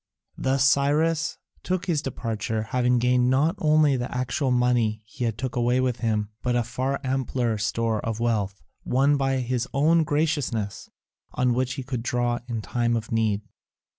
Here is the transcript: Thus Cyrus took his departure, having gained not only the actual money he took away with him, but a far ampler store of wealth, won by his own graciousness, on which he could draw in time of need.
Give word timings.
Thus 0.35 0.65
Cyrus 0.65 1.37
took 1.61 1.85
his 1.85 2.01
departure, 2.01 2.63
having 2.63 2.97
gained 2.97 3.29
not 3.29 3.53
only 3.59 3.95
the 3.95 4.11
actual 4.11 4.49
money 4.49 5.03
he 5.05 5.31
took 5.31 5.55
away 5.55 5.79
with 5.79 5.97
him, 5.99 6.29
but 6.41 6.55
a 6.55 6.63
far 6.63 6.99
ampler 7.03 7.59
store 7.59 8.03
of 8.03 8.19
wealth, 8.19 8.63
won 8.83 9.15
by 9.15 9.33
his 9.41 9.67
own 9.75 10.03
graciousness, 10.03 10.89
on 11.33 11.53
which 11.53 11.73
he 11.73 11.83
could 11.83 12.01
draw 12.01 12.39
in 12.47 12.63
time 12.63 12.95
of 12.95 13.11
need. 13.11 13.41